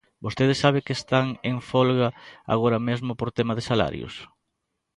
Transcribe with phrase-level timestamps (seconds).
[0.25, 2.07] ¿Vostede sabe que están en folga
[2.53, 4.13] agora mesmo por tema de salarios?